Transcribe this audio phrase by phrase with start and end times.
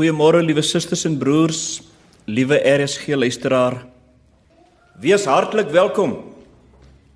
[0.00, 1.82] Goeiemôre liewe susters en broers,
[2.24, 3.74] liewe RSG luisteraar.
[4.96, 6.14] Wees hartlik welkom.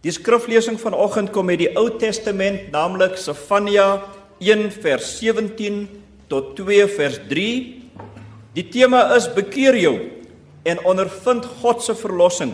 [0.04, 4.02] Die skriflesing vanoggend kom uit die Ou Testament, naamlik Sefanja
[4.36, 5.78] 1 vers 17
[6.28, 7.46] tot 2 vers 3.
[8.52, 9.94] Die tema is bekeer jou
[10.68, 12.52] en ondervind God se verlossing.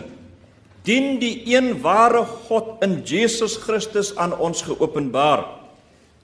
[0.87, 5.43] Dien die een ware God in Jesus Christus aan ons geopenbaar.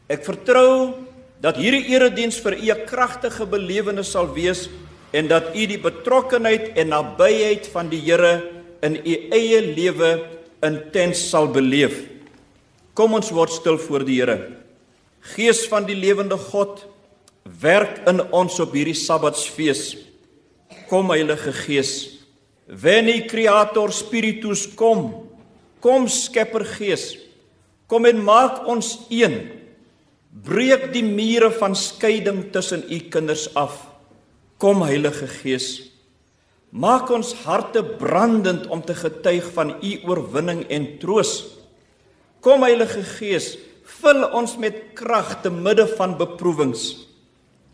[0.08, 0.96] Ek vertrou
[1.41, 4.70] dat hierdie erediens vir u 'n kragtige belewenis sal wees
[5.12, 10.28] en dat u die betrokkenheid en nabyheid van die Here in u eie lewe
[10.62, 12.08] intens sal beleef.
[12.94, 14.58] Kom ons word stil voor die Here.
[15.36, 16.86] Gees van die lewende God,
[17.62, 19.98] werk in ons op hierdie Sabbatsfees.
[20.90, 22.17] Kom Heilige Gees.
[22.67, 25.30] Veni Creator Spiritus kom.
[25.80, 27.17] Kom Skepper Gees.
[27.88, 29.67] Kom en maak ons een
[30.44, 33.80] Breek die mure van skeiding tussen u kinders af.
[34.62, 35.88] Kom Heilige Gees.
[36.70, 41.32] Maak ons harte brandend om te getuig van u oorwinning en troos.
[42.44, 43.56] Kom Heilige Gees,
[43.98, 47.08] vul ons met krag te midde van beproewings.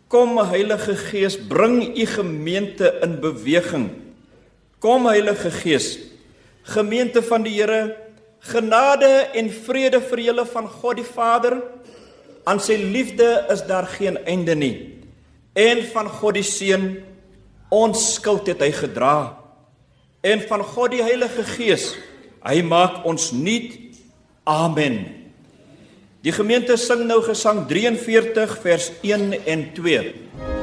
[0.08, 3.90] Kom Heilige Gees, bring u gemeente in beweging.
[4.78, 5.98] Kom Heilige Gees,
[6.62, 7.96] gemeente van die Here,
[8.40, 11.58] genade en vrede vir julle van God die Vader
[12.44, 14.74] aan sy liefde is daar geen einde nie.
[15.54, 16.88] En van God die Seun
[17.74, 19.16] ons skuld het hy gedra.
[20.24, 21.92] En van God die Heilige Gees,
[22.44, 23.74] hy maak ons nuut.
[24.48, 25.02] Amen.
[26.24, 30.53] Die gemeente sing nou gesang 43 vers 1 en 2.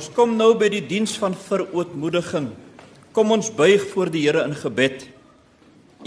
[0.00, 2.46] Ons kom nou by die diens van verootmoediging.
[3.12, 5.02] Kom ons buig voor die Here in gebed.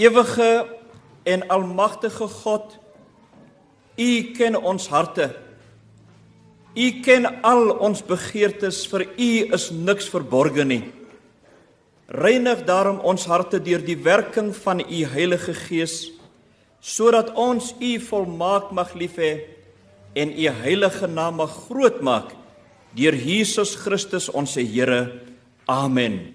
[0.01, 0.65] Ewige
[1.29, 2.73] en almagtige God,
[3.93, 5.29] U ken ons harte.
[6.73, 10.81] U ken al ons begeertes, vir U is niks verborge nie.
[12.09, 16.07] Reinig daarom ons harte deur die werking van U Heilige Gees,
[16.81, 19.35] sodat ons U volmaak mag lief hê
[20.17, 22.39] en U heilige naam mag groot maak
[22.93, 25.19] deur Jesus Christus ons Here.
[25.69, 26.33] Amen.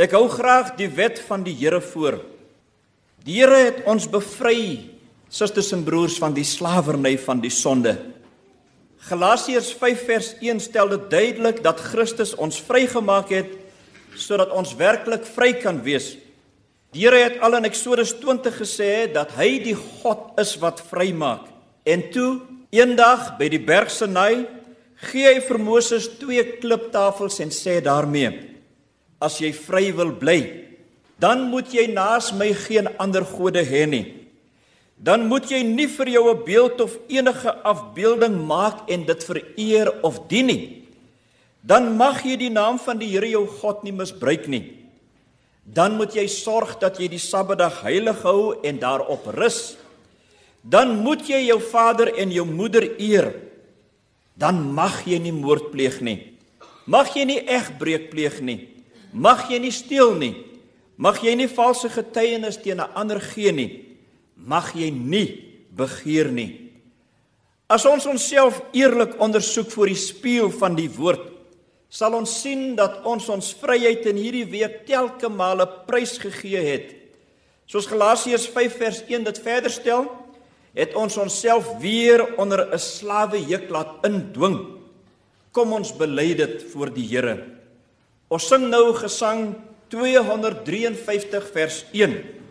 [0.00, 2.20] Ek hou graag die wet van die Here voor.
[3.24, 4.90] Die Here het ons bevry,
[5.32, 7.96] susters en broers, van die slawerny van die sonde.
[9.08, 13.58] Galasiërs 5 vers 1 stel dit duidelik dat Christus ons vrygemaak het
[14.12, 16.12] sodat ons werklik vry kan wees.
[16.92, 21.48] Die Here het al in Eksodus 20 gesê dat hy die God is wat vrymaak.
[21.88, 24.44] En toe eendag by die berg Sinai
[25.02, 28.30] gee hy vir Moses twee kliptafels en sê daarmee:
[29.22, 30.40] As jy vry wil bly,
[31.18, 34.04] dan moet jy naas my geen ander gode hê nie.
[35.02, 39.90] Dan moet jy nie vir jou 'n beeld of enige afbeelding maak en dit vereer
[40.02, 40.86] of dien nie.
[41.62, 44.78] Dan mag jy die naam van die Here jou God nie misbruik nie.
[45.64, 49.76] Dan moet jy sorg dat jy die Sabbatdag heilig hou en daarop rus.
[50.62, 53.32] dan moet jy jou vader en jou moeder eer.
[54.34, 56.18] Dan mag jy nie moord pleeg nie.
[56.86, 58.68] Mag jy nie egbreek pleeg nie.
[59.12, 60.34] Mag jy nie steel nie.
[60.96, 63.84] Mag jy nie valse getuienis teen 'n ander gee nie.
[64.36, 65.28] Mag jy nie
[65.70, 66.72] begeer nie.
[67.68, 71.30] As ons onsself eerlik ondersoek voor die spieël van die woord,
[71.88, 76.94] sal ons sien dat ons ons vryheid in hierdie week telke male prys gegee het.
[77.66, 80.08] Soos Galasiërs 5 vers 1 dit verder stel,
[80.74, 84.80] het ons onsself weer onder 'n slawe juk laat indwing.
[85.52, 87.44] Kom ons bely dit voor die Here.
[88.28, 89.54] Ons sing nou gesang
[89.88, 92.41] 253 vers 1.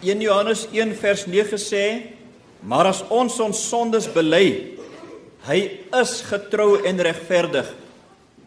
[0.00, 2.02] Johannes 1 vers 9 sê:
[2.60, 4.76] "Maar as ons ons sondes bely,
[5.44, 5.60] hy
[5.92, 7.68] is getrou en regverdig.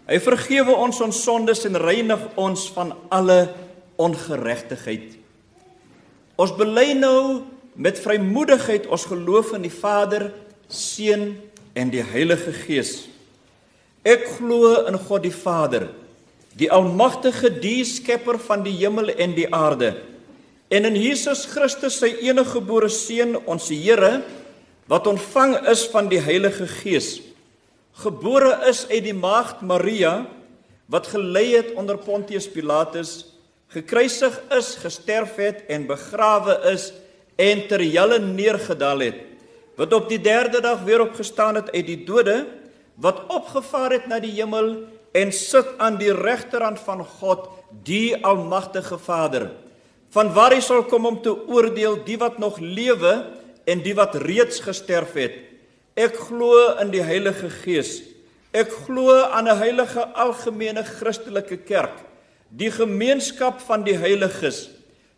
[0.08, 3.54] Hy vergewe ons ons sondes en reinig ons van alle
[3.96, 5.18] ongeregtigheid."
[6.36, 7.44] Ons bely nou
[7.76, 10.32] met vrymoedigheid ons geloof in die Vader,
[10.68, 11.38] Seun
[11.76, 13.08] en die Heilige Gees.
[14.04, 15.90] Ek glo in God die Vader,
[16.58, 20.13] die almagtige die skepper van die hemel en die aarde
[20.74, 24.24] en in Jesus Christus sy enige gebore seun ons Here
[24.90, 27.20] wat ontvang is van die Heilige Gees
[28.02, 30.24] gebore is uit die maagd Maria
[30.90, 33.12] wat gelei het onder Pontius Pilatus
[33.76, 36.90] gekruisig is gesterf het en begrawe is
[37.38, 39.20] en ter helle neergedaal het
[39.78, 42.40] wat op die derde dag weer opgestaan het uit die dode
[42.98, 44.74] wat opgevaar het na die hemel
[45.14, 47.46] en sit aan die regterhand van God
[47.86, 49.52] die almagtige Vader
[50.14, 53.14] van waar hy sal kom om te oordeel die wat nog lewe
[53.66, 55.36] en die wat reeds gesterf het.
[55.98, 58.02] Ek glo in die Heilige Gees.
[58.54, 62.06] Ek glo aan 'n heilige algemene Christelike kerk,
[62.50, 64.70] die gemeenskap van die heiliges,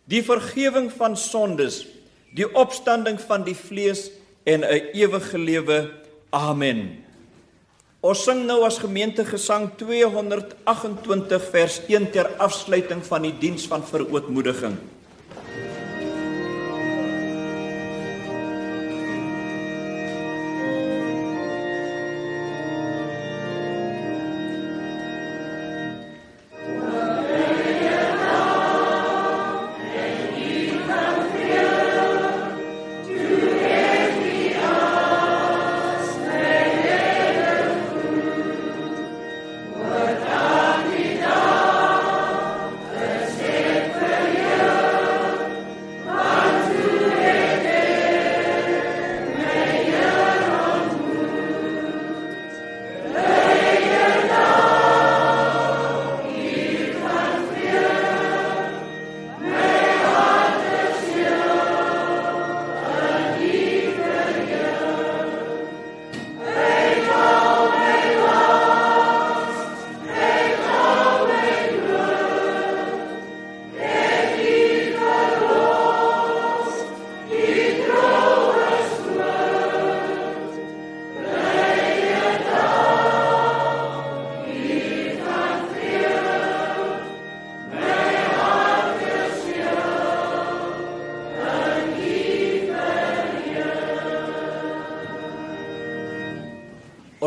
[0.08, 1.88] die vergifnis van sondes,
[2.32, 4.12] die opstanding van die vlees
[4.46, 5.92] en 'n ewige lewe.
[6.32, 7.05] Amen.
[8.06, 13.82] Ons sing nou as gemeente gesang 228 vers 1 ter afsluiting van die diens van
[13.82, 14.76] verootmoediging.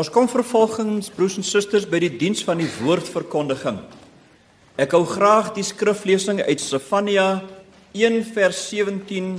[0.09, 3.75] Ons kom vervolgens broers en susters by die diens van die woordverkondiging.
[4.81, 7.43] Ek hou graag die skriflesing uit Sefania
[7.93, 9.35] 1 vers 17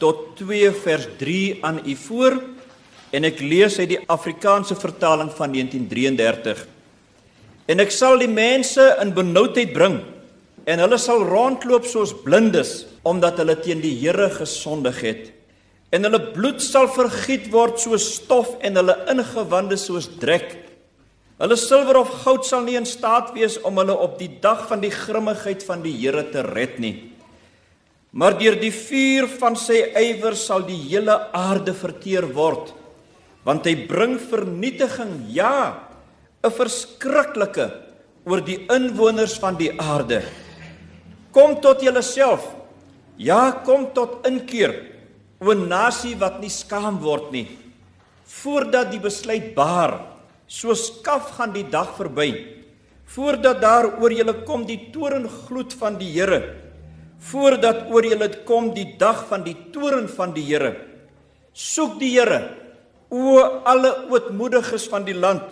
[0.00, 2.38] tot 2 vers 3 aan u voor
[3.12, 6.64] en ek lees uit die Afrikaanse vertaling van 1933.
[7.68, 10.00] En ek sal die mense in benoudheid bring
[10.64, 15.33] en hulle sal rondloop soos blindes omdat hulle teen die Here gesondig het
[15.92, 20.56] en hulle bloed sal vergiet word soos stof en hulle ingewande soos drek.
[21.42, 24.82] Hulle silwer of goud sal nie in staat wees om hulle op die dag van
[24.84, 27.10] die grimmigheid van die Here te red nie.
[28.14, 32.70] Maar deur die vuur van sy ywer sal die hele aarde verteer word,
[33.42, 35.90] want hy bring vernietiging, ja,
[36.44, 37.66] 'n verskriklike
[38.24, 40.22] oor die inwoners van die aarde.
[41.32, 42.44] Kom tot julleself.
[43.18, 44.93] Ja, kom tot inkeer,
[45.44, 47.46] o nasie wat nie skaam word nie,
[48.42, 50.00] voordat die besluit baar
[50.46, 52.28] So skaf gaan die dag verby.
[53.14, 56.42] Voordat daar oor julle kom die torengloed van die Here
[57.24, 60.74] voordat oor julle kom die dag van die toren van die Here
[61.54, 62.40] soek die Here
[63.14, 65.44] o alle ootmoediges van die land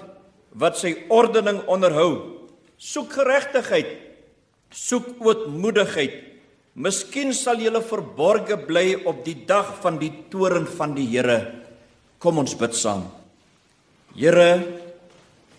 [0.59, 2.43] wat sy ordening onderhou.
[2.77, 3.93] Soek geregtigheid
[4.73, 6.17] soek ootmoedigheid
[6.75, 11.41] miskien sal julle verborge bly op die dag van die toren van die Here
[12.19, 13.07] kom ons bid saam
[14.17, 14.83] Here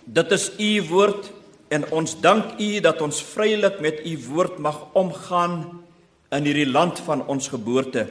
[0.04, 1.30] Dit is u woord
[1.72, 5.56] en ons dank u dat ons vrylik met u woord mag omgaan
[6.34, 8.04] in hierdie land van ons geboorte.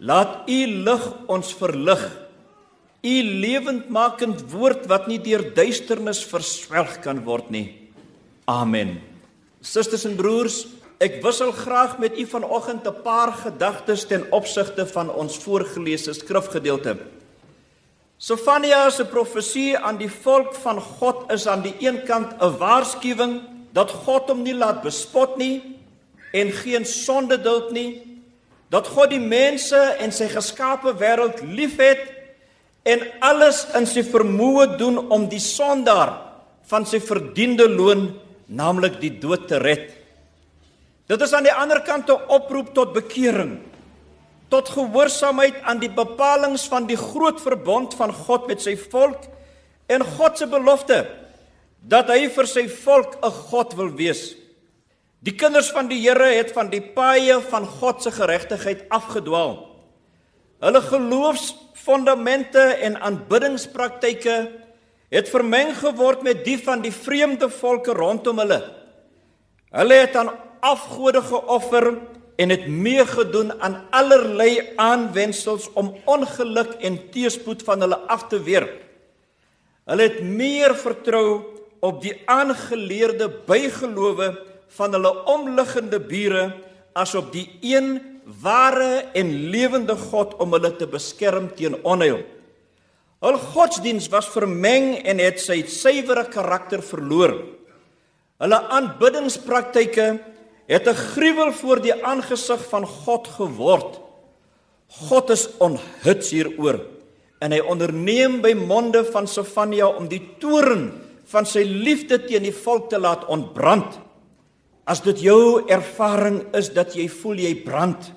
[0.00, 2.02] Laat u lig ons verlig.
[3.04, 3.14] U
[3.44, 7.66] lewendmakend woord wat nie deur duisternis verswelg kan word nie.
[8.48, 8.96] Amen.
[9.60, 10.64] Susters en broers,
[10.98, 16.96] ek wissel graag met u vanoggend 'n paar gedagtes ten opsigte van ons voorgelese skrifgedeelte.
[18.18, 23.40] Sofania se profesie aan die volk van God is aan die een kant 'n waarskuwing
[23.72, 25.62] dat God hom nie laat bespot nie
[26.32, 28.02] en geen sonde duld nie,
[28.68, 32.02] dat God die mense en sy geskape wêreld liefhet
[32.82, 36.18] en alles in sy vermoë doen om die sondaar
[36.68, 39.97] van sy verdiende loon, naamlik die dood te red.
[41.08, 43.58] Dit is aan die ander kant 'n oproep tot bekering
[44.48, 49.28] tot gehoorsaamheid aan die bepalinge van die groot verbond van God met sy volk
[49.88, 51.06] en God se belofte
[51.80, 54.34] dat hy vir sy volk 'n God wil wees.
[55.20, 59.66] Die kinders van die Here het van die paaie van God se geregtigheid afgedwaal.
[60.60, 64.50] Hulle geloofsfondamente en aanbiddingspraktyke
[65.10, 68.62] het vermeng geword met die van die vreemde volke rondom hulle.
[69.70, 71.92] Hulle het aan afgode geoffer
[72.38, 78.68] en het meegedoen aan allerlei aanwensels om ongeluk en teëspoed van hulle af te weer.
[79.88, 81.42] Hulle het meer vertrou
[81.80, 84.30] op die aangeleerde bygelowe
[84.78, 86.50] van hulle omliggende bure
[86.92, 87.98] as op die een
[88.42, 92.20] ware en lewende God om hulle te beskerm teen onheil.
[93.24, 97.34] Hul godsdiens was vermeng en het sy suiwere karakter verloor.
[98.38, 100.06] Hulle aanbiddingspraktyke
[100.68, 104.00] het 'n gruwel voor die aangesig van God geword.
[104.88, 106.80] God is onhuts hieroor
[107.40, 110.92] en hy onderneem by monde van Sofania om die toorn
[111.28, 113.98] van sy liefde teen die volk te laat ontbrand.
[114.84, 118.12] As dit jou ervaring is dat jy voel jy brand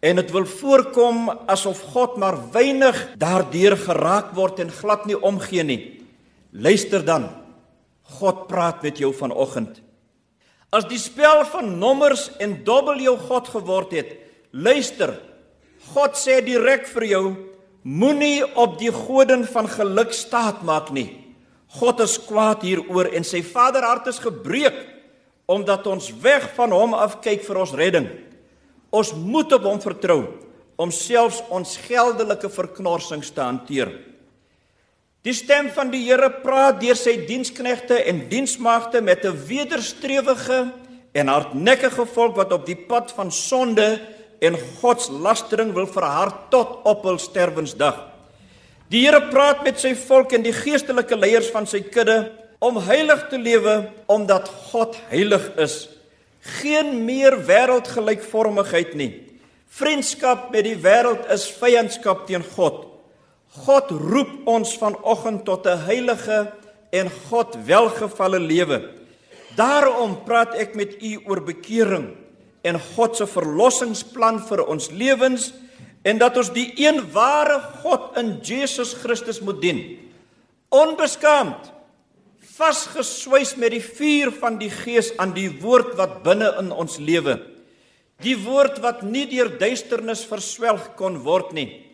[0.00, 5.62] en dit wil voorkom asof God maar weinig daardeur geraak word en glad nie omgee
[5.62, 6.00] nie.
[6.50, 7.28] Luister dan.
[8.02, 9.82] God praat met jou vanoggend.
[10.70, 14.12] As die spel van nommers en dobbel jou God geword het,
[14.54, 15.16] luister.
[15.90, 17.24] God sê direk vir jou,
[17.82, 21.08] moenie op die godin van geluk staat maak nie.
[21.80, 24.86] God is kwaad hieroor en sy vaderhart is gebreek
[25.50, 28.06] omdat ons weg van hom af kyk vir ons redding.
[28.94, 30.20] Ons moet op hom vertrou
[30.80, 33.90] om selfs ons geldelike verknorsings te hanteer.
[35.20, 40.72] Die stem van die Here praat deur sy diensknegte en diensmagte met 'n wederstrewige
[41.12, 44.00] en hardnekkige volk wat op die pad van sonde
[44.40, 48.08] en godslastering wil verhard tot op hul sterwensdag.
[48.88, 53.28] Die Here praat met sy volk en die geestelike leiers van sy kudde om heilig
[53.28, 55.88] te lewe omdat God heilig is.
[56.40, 59.12] Geen meer wêreldgelykvormigheid nie.
[59.68, 62.89] Vriendskap met die wêreld is vyandskap teen God.
[63.50, 66.52] God roep ons vanoggend tot 'n heilige
[66.92, 68.94] en God welgevalle lewe.
[69.56, 72.14] Daarom praat ek met u oor bekering
[72.62, 75.52] en God se verlossingsplan vir ons lewens
[76.02, 79.98] en dat ons die een ware God in Jesus Christus moet dien.
[80.70, 81.72] Onbeskaamd,
[82.40, 87.40] vasgeswys met die vuur van die Gees aan die woord wat binne in ons lewe.
[88.22, 91.89] Die woord wat nie deur duisternis verswelg kon word nie.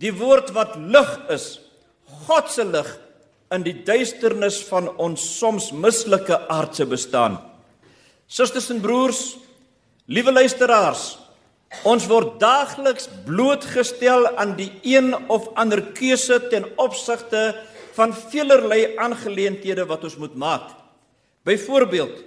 [0.00, 1.58] Die woord wat lig is,
[2.26, 2.88] God se lig
[3.52, 7.36] in die duisternis van ons soms mislike aardse bestaan.
[8.30, 9.34] Susters en broers,
[10.08, 11.18] liewe luisteraars,
[11.86, 17.50] ons word daagliks blootgestel aan die een of ander keuse ten opsigte
[17.98, 20.70] van velerlei aangeleenthede wat ons moet maak.
[21.44, 22.24] Byvoorbeeld,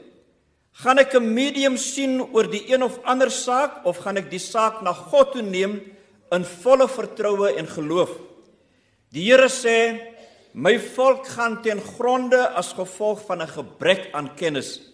[0.84, 4.39] gaan ek 'n medium sien oor die een of ander saak of gaan ek die
[4.39, 5.82] saak na God toe neem
[6.32, 8.10] in volle vertroue en geloof?
[9.13, 10.00] Die Here sê,
[10.53, 14.94] "My volk gaan ten gronde as gevolg van 'n gebrek aan kennis."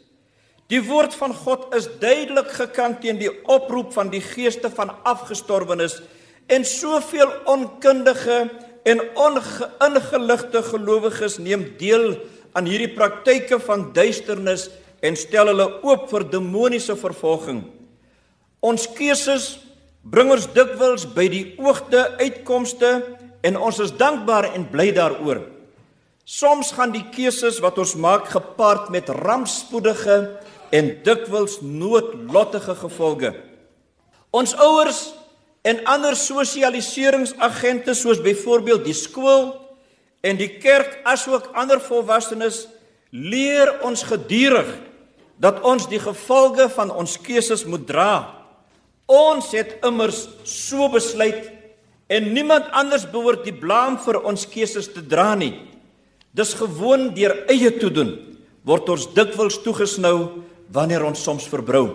[0.69, 6.01] Die woord van God is duidelik gekant teen die oproep van die geeste van afgestorwenes
[6.48, 8.50] en soveel onkundige
[8.83, 12.19] en ongeïngeligte gelowiges neem deel
[12.53, 14.69] aan hierdie praktyke van duisternis
[15.01, 17.63] en stel hulle oop vir demoniese vervolging.
[18.59, 19.57] Ons keuses
[20.09, 22.89] bring ons dikwels by die oogde uitkomste
[23.45, 25.43] en ons is dankbaar en bly daaroor.
[26.29, 30.17] Soms gaan die keuses wat ons maak gepaard met rampspoedige
[30.75, 33.33] en dikwels noodlottige gevolge.
[34.29, 34.99] Ons ouers
[35.65, 39.55] en ander sosialiseringsagente soos byvoorbeeld die skool
[40.21, 42.67] en die kerk asook ander volwassenes
[43.09, 44.69] leer ons gedurig
[45.41, 48.38] dat ons die gevolge van ons keuses moet dra.
[49.09, 51.49] Ons het immers so besluit
[52.09, 55.55] en niemand anders behoort die blame vir ons keuses te dra nie.
[56.33, 58.13] Dis gewoon deur eie toedoen
[58.65, 61.87] word ons dikwels toegesnou wanneer ons soms verbrou.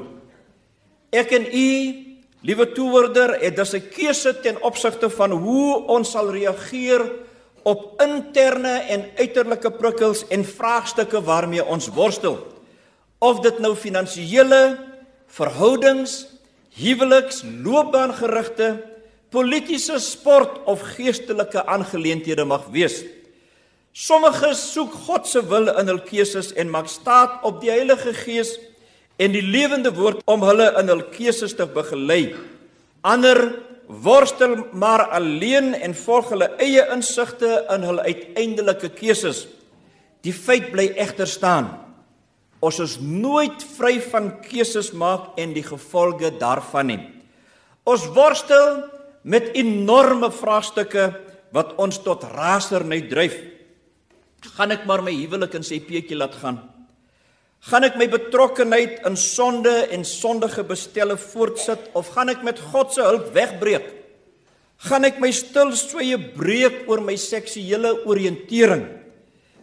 [1.14, 1.68] Ek en u
[2.44, 7.00] Liewe toehoorder, dit is 'n keuse ten opsigte van hoe ons sal reageer
[7.62, 12.36] op interne en uiterlike prikkels en vraagstukke waarmee ons worstel.
[13.18, 14.78] Of dit nou finansiële,
[15.26, 16.26] verhoudings,
[16.78, 18.74] huweliks, loopbaangerigte,
[19.34, 23.02] politieke, sport of geestelike aangeleenthede mag wees.
[23.94, 28.56] Sommiges soek God se wil in hul keuses en maak staat op die Heilige Gees
[29.22, 32.34] en die lewende woord om hulle in hul keuses te begelei.
[33.06, 33.38] Ander
[33.86, 39.44] worstel maar alleen en volg hulle eie insigte in hul uiteindelike keuses.
[40.26, 41.70] Die feit bly egter staan.
[42.64, 47.00] Ons is nooit vry van keuses maak en die gevolge daarvan nie.
[47.84, 48.86] Ons worstel
[49.28, 51.10] met enorme vraagstukke
[51.54, 53.36] wat ons tot rasernheid dryf.
[54.56, 56.62] Gaan ek maar my huwelik in sy peetjie laat gaan?
[57.64, 62.92] Gaan ek my betrokkenheid in sonde en sondige bestelle voortsit of gaan ek met God
[62.92, 63.86] se hulp wegbreek?
[64.84, 68.84] Gaan ek my stil sweye breek oor my seksuele oriëntering?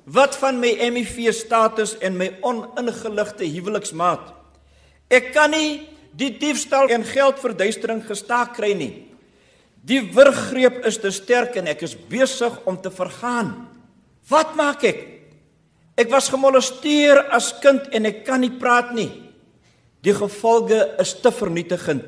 [0.06, 4.32] Wat van my HIV status en my oningeligte huweliksmaat?
[5.12, 5.84] Ek kan nie
[6.18, 8.94] die diefstal en geldverduistering gestaak kry nie.
[9.86, 13.54] Die wurggreep is te sterk en ek is besig om te vergaan.
[14.30, 15.02] Wat maak ek?
[16.00, 19.10] Ek was gemolesteer as kind en ek kan nie praat nie.
[20.02, 22.08] Die gevolge is te vernietigend.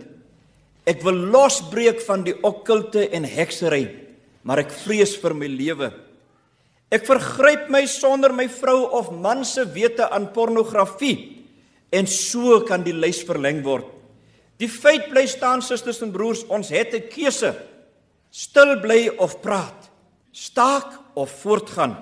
[0.89, 3.86] Ek wil losbreek van die okkulte en heksery,
[4.43, 5.91] maar ek vrees vir my lewe.
[6.93, 11.15] Ek vergryp my sonder my vrou of man se wete aan pornografie
[11.93, 13.88] en so kan die lys verleng word.
[14.62, 17.56] Die feit bly staan susters en broers, ons het 'n keuse.
[18.29, 19.89] Stil bly of praat.
[20.32, 21.97] Staak of voortgaan.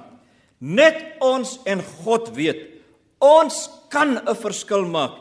[0.59, 2.59] Net ons en God weet.
[3.19, 5.11] Ons kan 'n verskil maak.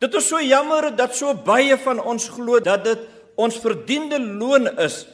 [0.00, 2.98] Dit is so jammer dat so baie van ons glo dat dit
[3.36, 5.06] ons verdiende loon is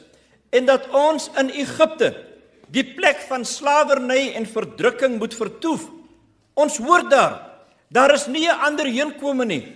[0.49, 2.28] en dat ons in Egipte
[2.69, 5.87] die plek van slawerny en verdrukking moet vertoef.
[6.53, 7.41] Ons hoor daar,
[7.89, 9.75] daar is nie 'n ander heenkome nie.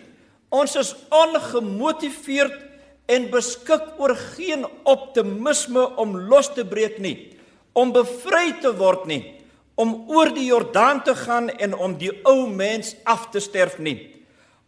[0.50, 2.62] Ons is ongemotiveerd
[3.06, 7.34] en beskik oor geen optimisme om los te breek nie,
[7.74, 9.44] om bevry te word nie
[9.80, 13.98] om oor die Jordaan te gaan en om die ou mens af te sterf nie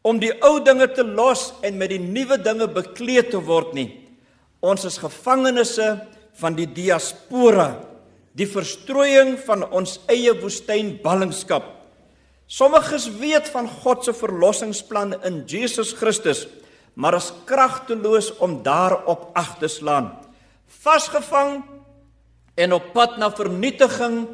[0.05, 3.89] om die ou dinge te los en met die nuwe dinge bekleed te word nie
[4.65, 5.75] ons is gevangenes
[6.41, 7.69] van die diaspora
[8.35, 11.71] die verstrooiing van ons eie woestyn ballingskap
[12.47, 16.45] sommiges weet van God se verlossingsplan in Jesus Christus
[16.95, 20.13] maar is kragteloos om daarop ag te slaan
[20.83, 21.63] vasgevang
[22.55, 24.25] en op pad na vernietiging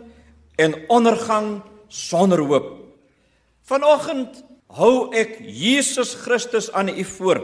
[0.61, 2.69] en ondergang sonder hoop.
[3.65, 4.43] Vanoggend
[4.77, 7.43] hou ek Jesus Christus aan u voor.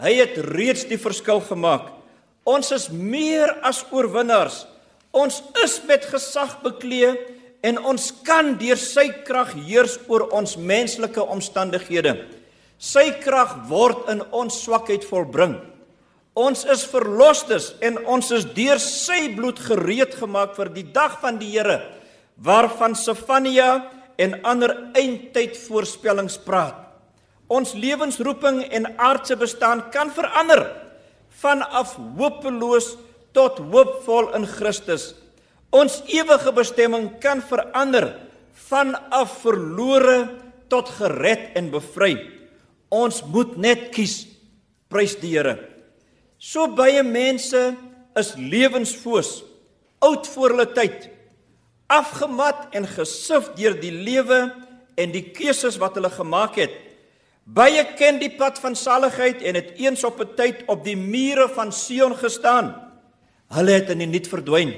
[0.00, 1.90] Hy het reeds die verskil gemaak.
[2.48, 4.64] Ons is meer as oorwinnaars.
[5.10, 7.14] Ons is met gesag bekleë
[7.66, 12.14] en ons kan deur sy krag heers oor ons menslike omstandighede.
[12.80, 15.58] Sy krag word in ons swakheid volbring.
[16.38, 21.40] Ons is verlosters en ons is deur sy bloed gereed gemaak vir die dag van
[21.40, 21.80] die Here
[22.40, 26.78] waarvan Sefania en ander eindtyd voorspellings praat.
[27.50, 30.62] Ons lewensroeping en aardse bestaan kan verander
[31.42, 32.94] vanaf hopeloos
[33.36, 35.14] tot hoopvol in Christus.
[35.70, 38.12] Ons ewige bestemming kan verander
[38.68, 40.28] vanaf verlore
[40.70, 42.16] tot gered en bevry.
[42.90, 44.24] Ons moet net kies.
[44.90, 45.54] Prys die Here.
[46.40, 47.60] So baie mense
[48.18, 49.42] is lewensfoos,
[50.02, 51.10] oud voor hulle tyd,
[51.90, 54.48] afgemat en gesif deur die lewe
[54.98, 56.72] en die keuses wat hulle gemaak het.
[57.44, 61.48] Baie ken die pad van saligheid en het eens op 'n tyd op die mure
[61.48, 62.89] van Sion gestaan.
[63.50, 64.72] Hulle het in die niet verdwyn.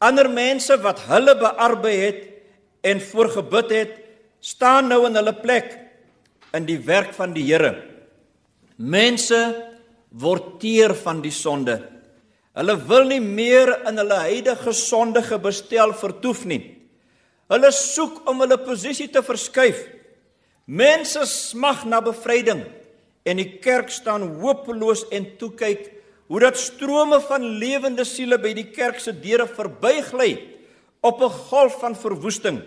[0.00, 2.20] Ander mense wat hulle bearbei het
[2.84, 3.94] en voorgebid het,
[4.40, 5.74] staan nou in hulle plek
[6.56, 7.74] in die werk van die Here.
[8.76, 9.38] Mense
[10.10, 11.78] word teer van die sonde.
[12.56, 16.62] Hulle wil nie meer in hulle huidige sondige bestel vertoef nie.
[17.50, 19.84] Hulle soek om hulle posisie te verskuif.
[20.66, 22.64] Mense smag na bevryding
[23.26, 25.88] en die kerk staan hopeloos en toe kyk
[26.30, 30.36] hoe dat strome van lewende siele by die kerk se deure verbygly
[31.02, 32.62] op 'n golf van verwoesting,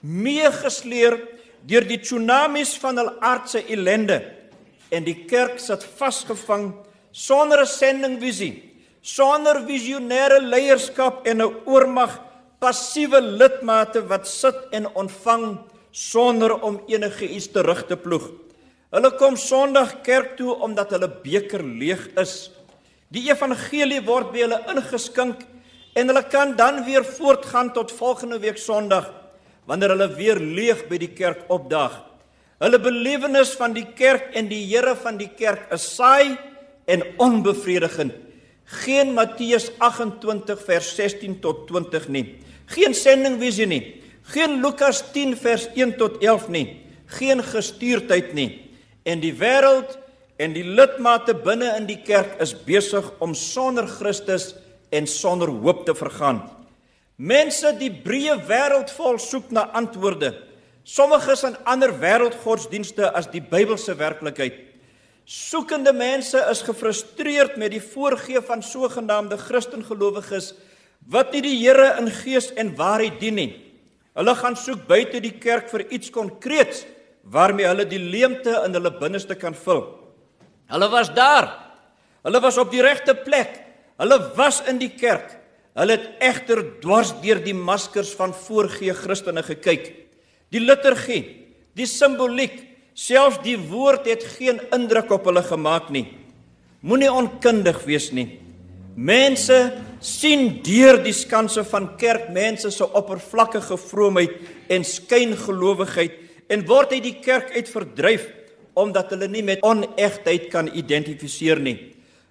[0.00, 1.16] meegesleer
[1.64, 4.20] deur die tsunamies van hul aardse ellende
[4.90, 6.74] en die kerk sit vasgevang
[7.10, 8.62] sonder 'n sendingvisie,
[9.00, 12.20] sonder visionêre leierskap en 'n oormag
[12.60, 15.58] passiewe lidmate wat sit en ontvang
[15.90, 18.30] sonder om enige iets terug te ploeg.
[18.90, 22.50] Hulle kom Sondag kerk toe omdat hulle beker leeg is.
[23.14, 25.44] Die evangelie word by hulle ingeskink
[25.96, 29.08] en hulle kan dan weer voortgaan tot volgende week Sondag
[29.68, 31.94] wanneer hulle weer leeg by die kerk opdaag.
[32.60, 36.36] Hulle belewenis van die kerk en die Here van die kerk is saai
[36.88, 38.12] en onbevredigend.
[38.84, 42.24] Geen Matteus 28 vers 16 tot 20 nie.
[42.74, 43.82] Geen sendingvisie nie.
[44.34, 46.66] Geen Lukas 10 vers 1 tot 11 nie.
[47.16, 48.50] Geen gestuurdheid nie.
[49.08, 49.96] En die wêreld
[50.38, 54.52] en die lidmate binne in die kerk is besig om sonder Christus
[54.94, 56.44] en sonder hoop te vergaan.
[57.18, 60.36] Mense die breë wêreld vol soek na antwoorde.
[60.86, 64.62] Sommiges in ander wêreldgodsdienste as die Bybelse werklikheid.
[65.28, 70.54] Soekende mense is gefrustreerd met die voorgee van sogenaamde Christengelowiges
[71.10, 73.50] wat nie die Here in gees en waarheid dien nie.
[74.16, 76.86] Hulle gaan soek buite die kerk vir iets konkreets
[77.28, 79.82] waarmee hulle die leemte in hulle binneste kan vul.
[80.68, 81.48] Hulle was daar.
[82.26, 83.54] Hulle was op die regte plek.
[83.98, 85.34] Hulle was in die kerk.
[85.78, 89.92] Hulle het egter dwars deur die maskers van voorgee Christene gekyk.
[90.52, 91.22] Die liturgie,
[91.76, 92.56] die simboliek,
[92.98, 96.06] selfs die woord het geen indruk op hulle gemaak nie.
[96.82, 98.40] Moenie onkundig wees nie.
[98.98, 99.58] Mense
[100.02, 104.34] sien deur die skanse van kerkmense se oppervlakkige vroomheid
[104.74, 106.16] en skyngelowigheid
[106.50, 108.26] en word uit die kerk uit verdryf
[108.78, 111.76] omdat hulle nie met onegtheid kan identifiseer nie.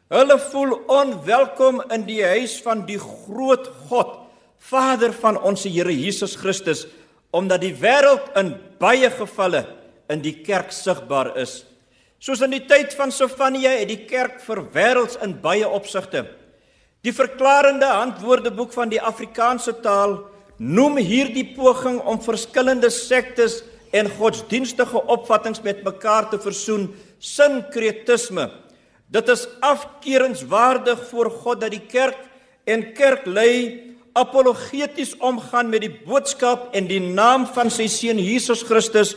[0.07, 4.15] Hulle voel onwelkom in die huis van die groot God,
[4.57, 6.85] Vader van ons Here Jesus Christus,
[7.35, 9.65] omdat die wêreld in baie gevalle
[10.11, 11.61] in die kerk sigbaar is.
[12.23, 16.23] Soos in die tyd van Sofania het die kerk verwêrelds in baie opsigte.
[17.05, 20.17] Die verklarende handwoordeboek van die Afrikaanse taal
[20.57, 28.49] noem hierdie poging om verskillende sektes en godsdienstige opvattinge met mekaar te versoen sinkretisme.
[29.07, 32.17] Dit is afkeuringswaardig voor God dat die kerk
[32.67, 33.83] en kerklei
[34.17, 39.15] apologeties omgaan met die boodskap en die naam van sy seun Jesus Christus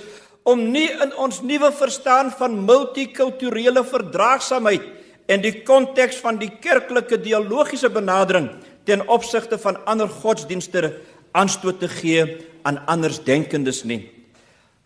[0.48, 4.86] om nie in ons nuwe verstaan van multikulturele verdraagsaamheid
[5.30, 8.50] en die konteks van die kerklike dialogiese benadering
[8.88, 10.94] ten opsigte van ander godsdienste
[11.32, 12.24] aanstoot te gee
[12.66, 14.19] aan andersdenkendes nie.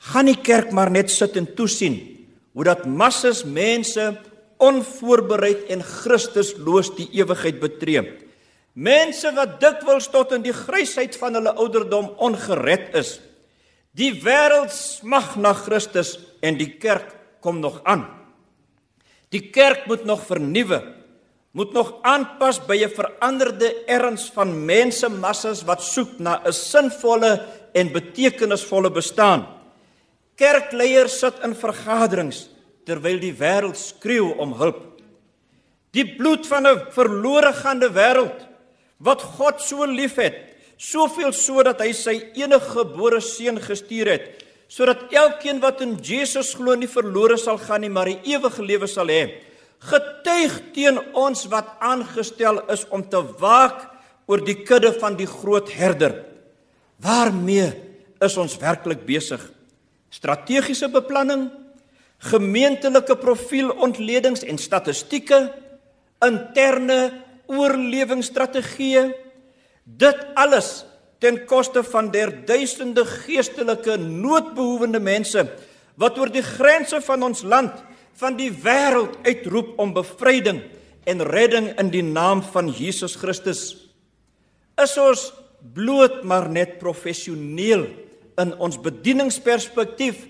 [0.05, 1.97] Gaan die kerk maar net sit en toesien
[2.55, 4.13] hoe dat massas mense
[4.63, 8.05] onvoorbereid en Christusloos die ewigheid betree.
[8.75, 13.17] Mense wat dikwels tot in die grysheid van hulle ouderdom ongered is.
[13.95, 17.13] Die wêreld smag na Christus en die kerk
[17.43, 18.05] kom nog aan.
[19.35, 20.81] Die kerk moet nog vernuwe,
[21.55, 27.93] moet nog aanpas by 'n veranderde erns van mensemassas wat soek na 'n sinvolle en
[27.93, 29.47] betekenisvolle bestaan.
[30.37, 32.49] Kerkleiers sit in vergaderings
[32.85, 34.83] terwyl die wêreld skreeu om hulp.
[35.95, 38.49] Die bloed van 'n verlore gaande wêreld
[38.99, 40.35] wat God so liefhet,
[40.77, 46.55] soveel so dat hy sy enige gebore seun gestuur het sodat elkeen wat in Jesus
[46.57, 49.41] glo nie verlore sal gaan nie, maar 'n ewige lewe sal hê.
[49.79, 53.91] Getuig teen ons wat aangestel is om te waak
[54.27, 56.25] oor die kudde van die groot herder.
[56.99, 57.73] Waarmee
[58.21, 59.54] is ons werklik besig?
[60.15, 61.49] Strategiese beplanning,
[62.31, 65.41] gemeentelike profielontledings en statistieke,
[66.23, 67.01] interne
[67.51, 69.09] oorlewingsstrategieë,
[69.85, 70.85] Dit alles
[71.21, 75.45] ten koste van der duisende geestelike noodbehoevende mense
[76.01, 77.77] wat oor die grense van ons land,
[78.19, 80.63] van die wêreld uitroep om bevryding
[81.07, 83.77] en redding in die naam van Jesus Christus.
[84.81, 85.29] Is ons
[85.75, 87.87] bloot maar net professioneel
[88.41, 90.25] in ons bedieningsperspektief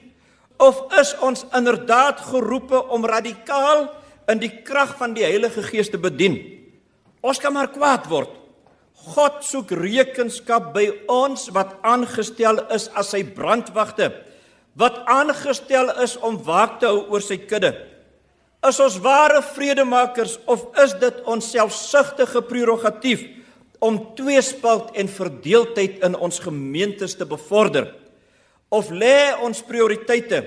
[0.62, 3.88] of is ons inderdaad geroepe om radikaal
[4.30, 6.38] in die krag van die Heilige Gees te bedien?
[7.24, 8.30] Ons kan maar kwaad word.
[9.04, 14.10] God soek rekenskap by ons wat aangestel is as sy brandwagte,
[14.80, 17.74] wat aangestel is om waak te hou oor sy kudde.
[18.64, 23.26] Is ons ware vredemakers of is dit ons selfsugtige prerogatief
[23.84, 27.90] om tweespalt en verdeeldheid in ons gemeentes te bevorder?
[28.72, 30.40] Of lê ons prioriteite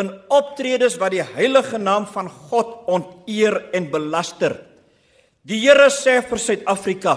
[0.00, 4.56] in optredes wat die heilige naam van God onteer en belaster?
[5.46, 7.14] Die Here sê vir Suid-Afrika: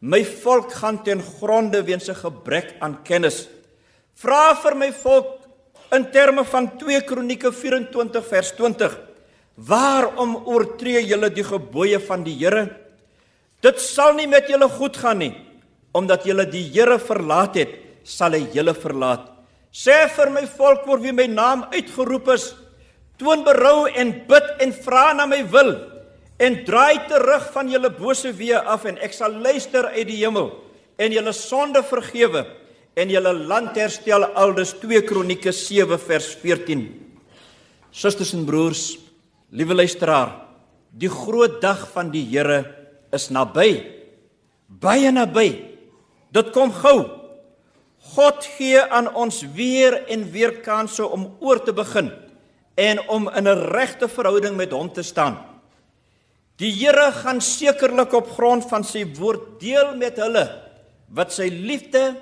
[0.00, 3.48] My volk gaan ten gronde weens 'n gebrek aan kennis.
[4.14, 5.46] Vra vir my volk
[5.92, 8.98] in terme van 2 Kronieke 24 vers 20:
[9.56, 12.85] Waarom oortree julle die gebooie van die Here?
[13.64, 15.32] Dit sal nie met julle goed gaan nie,
[15.96, 17.72] omdat julle die Here verlaat het,
[18.04, 19.32] sal hy julle verlaat.
[19.72, 22.50] Sê vir my volk oor wie my naam uitgeroep is,
[23.20, 25.72] toon berou en bid en vra na my wil
[26.42, 30.50] en draai terug van julle bose weë af en ek sal luister uit die hemel
[31.00, 32.44] en julle sonde vergewe
[32.96, 36.84] en julle land herstel aldus 2 Kronieke 7 vers 14
[37.96, 38.84] Susters en broers
[39.56, 40.34] liewe luisteraar
[40.92, 42.60] die groot dag van die Here
[43.12, 43.84] is naby
[44.68, 45.50] baie naby
[46.32, 46.98] dit kom gou
[48.14, 52.12] God gee aan ons weer en weer kansse om oor te begin
[52.76, 55.36] en om in 'n regte verhouding met hom te staan.
[56.56, 60.62] Die Here gaan sekerlik op grond van sy woord deel met hulle
[61.08, 62.16] wat sy liefde,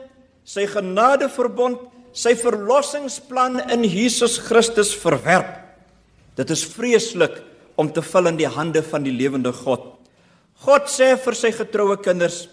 [0.45, 1.79] sy genade verbond,
[2.13, 5.63] sy verlossingsplan in Jesus Christus verwerp.
[6.37, 7.43] Dit is vreeslik
[7.77, 9.94] om te val in die hande van die lewende God.
[10.65, 12.47] God sê vir sy getroue kinders: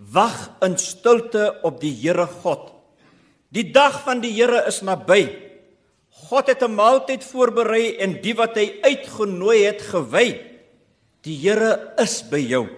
[0.00, 2.70] Wag in stilte op die Here God.
[3.52, 5.28] Die dag van die Here is naby.
[6.30, 10.40] God het 'n maaltyd voorberei en die wat hy uitgenooi het gewy.
[11.22, 12.68] Die Here is by jou.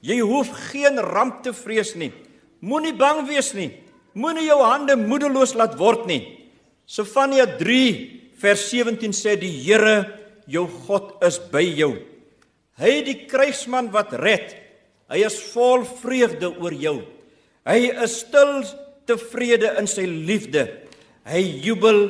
[0.00, 2.12] Jy hoef geen ramp te vrees nie.
[2.60, 3.70] Moenie bang wees nie.
[4.14, 6.48] Moenie jou hande moedeloos laat word nie.
[6.86, 12.11] Sefania 3 vers 17 sê die Here jou God is by jou.
[12.80, 14.54] Hy die kruisman wat red.
[15.12, 17.02] Hy is vol vreugde oor jou.
[17.68, 18.62] Hy is stil
[19.08, 20.66] tevrede in sy liefde.
[21.28, 22.00] Hy jubel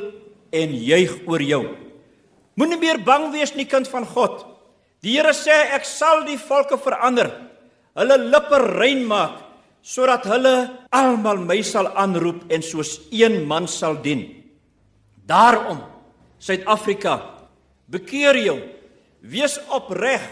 [0.53, 1.63] en juig oor jou.
[2.55, 4.43] Moenie meer bang wees nie kind van God.
[5.03, 7.31] Die Here sê ek sal die volke verander.
[7.97, 9.41] Hulle lippe rein maak
[9.83, 10.53] sodat hulle
[10.95, 14.23] almal my sal aanroep en soos een man sal dien.
[15.27, 15.81] Daarom
[16.43, 17.21] Suid-Afrika,
[17.87, 18.57] bekeer jou.
[19.23, 20.23] Wees opreg,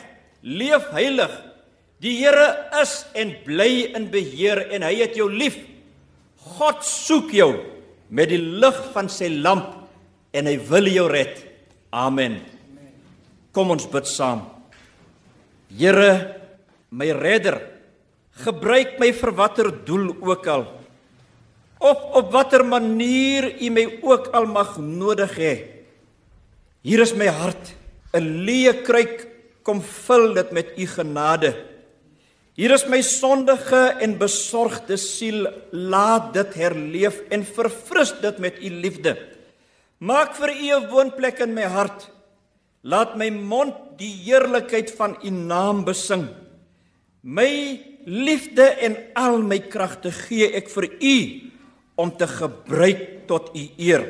[0.42, 1.32] leef heilig.
[2.02, 5.58] Die Here is en bly in beheer en hy het jou lief.
[6.58, 7.52] God soek jou
[8.10, 9.78] met die lig van sy lamp
[10.34, 11.38] en hy wil jou red.
[11.94, 12.40] Amen.
[13.54, 14.46] Kom ons bid saam.
[15.72, 16.36] Here,
[16.92, 17.60] my redder,
[18.44, 20.66] gebruik my vir watter doel ook al.
[21.82, 25.54] Of op watter manier U my ook al mag nodig hê.
[26.82, 27.76] Hier is my hart,
[28.14, 29.31] 'n leë kruik,
[29.64, 31.54] kom vul dit met U genade.
[32.60, 38.70] Hier is my sondige en besorgde siel, laat dit herleef en verfris dit met u
[38.84, 39.16] liefde.
[40.04, 42.12] Maak vir u 'n woonplek in my hart.
[42.84, 46.28] Laat my mond die heerlikheid van u naam besing.
[47.24, 51.18] My liefde en al my kragte gee ek vir u
[51.96, 54.04] om te gebruik tot u eer.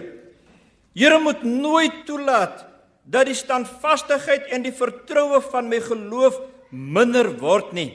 [0.95, 2.65] Here moet nooit toelaat
[3.11, 6.39] dat die standvastigheid en die vertroue van my geloof
[6.71, 7.91] minder word nie.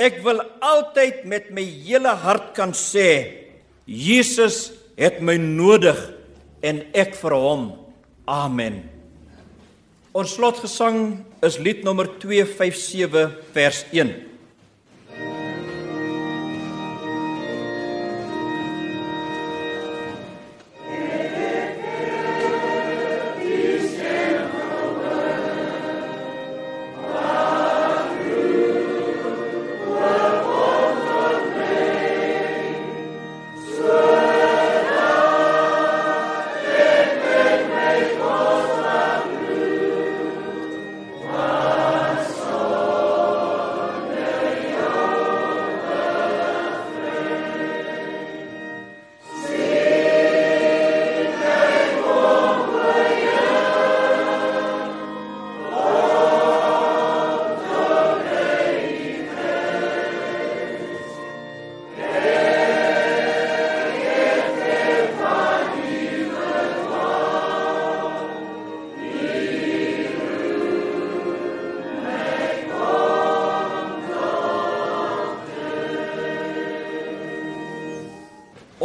[0.00, 3.08] Ek wil altyd met my hele hart kan sê
[3.88, 5.98] Jesus het my nodig
[6.62, 7.70] en ek vir hom.
[8.28, 8.82] Amen.
[10.12, 14.29] Ons slotgesang is lied nommer 257 vers 1.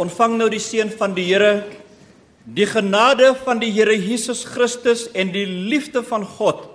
[0.06, 1.64] Ontvang nou die seën van die Here.
[2.46, 6.68] Die genade van die Here Jesus Christus en die liefde van God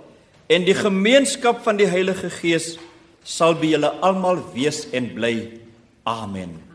[0.52, 2.74] en die gemeenskap van die Heilige Gees
[3.24, 5.32] sal by julle almal wees en bly.
[6.04, 6.71] Amen.